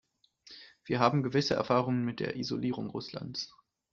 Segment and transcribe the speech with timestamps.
[0.83, 3.53] Wir haben gewisse Erfahrungen mit der Isolierung Russlands.